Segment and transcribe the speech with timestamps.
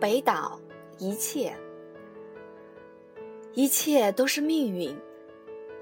[0.00, 0.60] 北岛，
[0.98, 1.52] 一切，
[3.52, 4.96] 一切都是命运，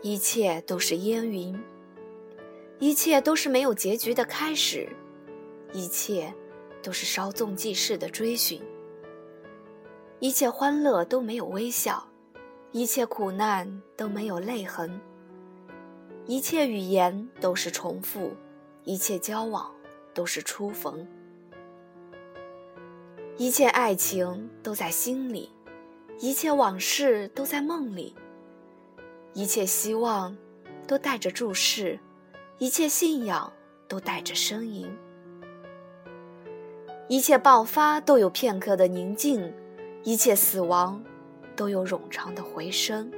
[0.00, 1.54] 一切都是烟云，
[2.79, 4.89] 一切都是没有结局的开始，
[5.75, 6.32] 一切
[6.82, 8.58] 都是稍纵即逝的追寻。
[10.18, 12.03] 一切欢乐都没有微笑，
[12.72, 14.98] 一切苦难都没有泪痕。
[16.25, 18.32] 一切语言都是重复，
[18.85, 19.71] 一切交往
[20.14, 21.07] 都是初逢。
[23.39, 25.50] 一切爱情都在心里，
[26.18, 28.14] 一切往事都在梦里。
[29.35, 30.35] 一切希望
[30.86, 31.99] 都带着注视，
[32.56, 33.53] 一切信仰
[33.86, 34.91] 都带着呻吟。
[37.08, 39.53] 一切爆发都有片刻的宁静，
[40.03, 41.05] 一切死亡
[41.55, 43.12] 都有冗长的回声。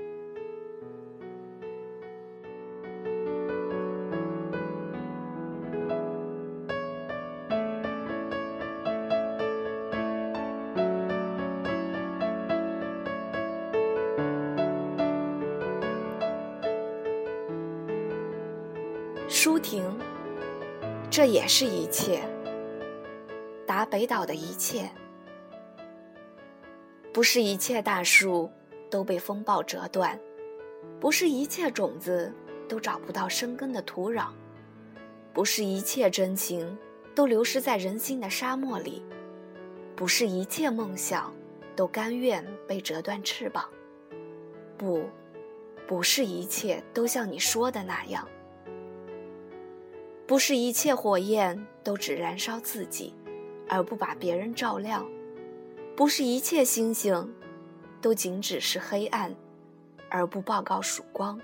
[19.31, 19.85] 舒婷，
[21.11, 22.23] 这也是一切。
[23.67, 24.91] 打北岛的一切，
[27.13, 28.51] 不是一切大树
[28.91, 30.19] 都被风暴折断，
[30.99, 32.33] 不是一切种子
[32.67, 34.29] 都找不到生根的土壤，
[35.35, 36.79] 不是一切真情
[37.15, 39.05] 都流失在人心的沙漠里，
[39.95, 41.31] 不是一切梦想
[41.77, 43.69] 都甘愿被折断翅膀，
[44.79, 45.05] 不，
[45.87, 48.27] 不是一切都像你说的那样。
[50.29, 53.15] 不是一切火焰都只燃烧自己，
[53.67, 55.03] 而不把别人照亮；
[55.97, 57.35] 不是一切星星
[58.03, 59.35] 都仅只是黑暗，
[60.11, 61.39] 而不报告曙光；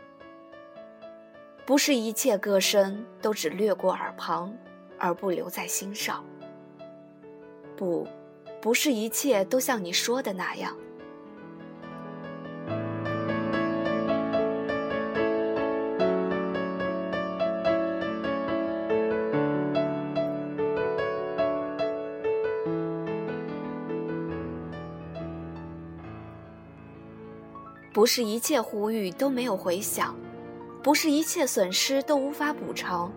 [1.65, 4.55] 不是一切歌声都只掠过耳旁，
[4.99, 6.23] 而不留在心上。
[7.75, 8.07] 不，
[8.61, 10.77] 不是一切都像你说的那样。
[27.95, 30.17] 不是一切呼吁都没有回响，
[30.83, 33.13] 不是一切损失都无法补偿，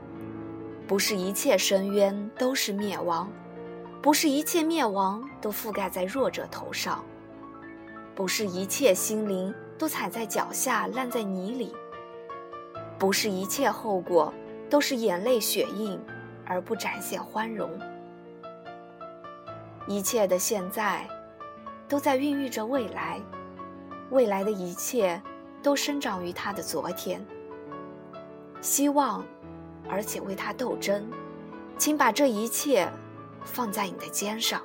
[0.87, 3.27] 不是一切深渊都是灭亡，
[4.03, 7.03] 不是一切灭亡都覆盖在弱者头上，
[8.13, 11.73] 不是一切心灵都踩在脚下烂在泥里，
[12.99, 14.31] 不是一切后果
[14.69, 15.99] 都是眼泪血印
[16.45, 17.67] 而不展现欢容，
[19.87, 21.03] 一切的现在
[21.89, 23.19] 都在孕育着未来。
[24.09, 25.21] 未来的一切，
[25.61, 27.25] 都生长于他的昨天。
[28.61, 29.25] 希望，
[29.89, 31.09] 而且为他斗争，
[31.77, 32.89] 请把这一切
[33.43, 34.61] 放在你的肩上。